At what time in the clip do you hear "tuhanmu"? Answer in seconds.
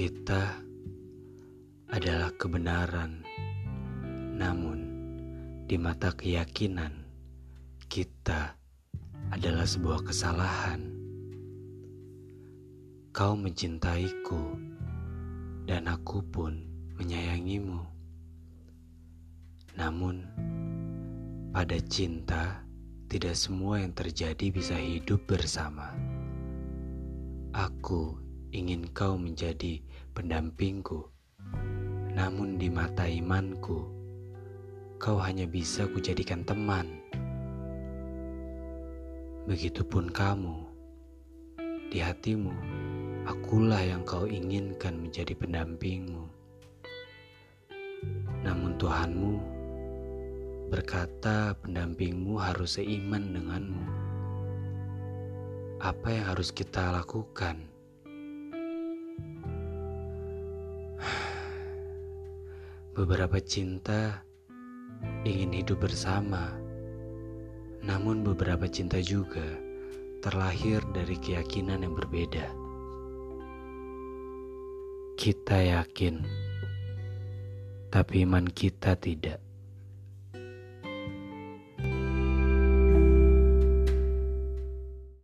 48.82-49.32